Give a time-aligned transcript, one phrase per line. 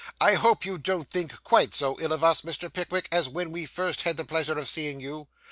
[0.19, 2.73] I hope you don't think quite so ill of us, Mr.
[2.73, 5.27] Pickwick, as when we first had the pleasure of seeing you.